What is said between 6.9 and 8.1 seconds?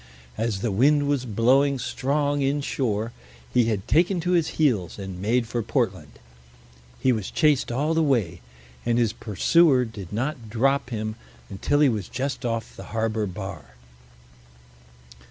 He was chased all the